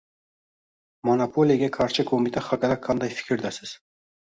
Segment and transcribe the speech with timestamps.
[1.09, 3.79] Monopoliyaga qarshi qo'mita haqida qanday fikrdasiz?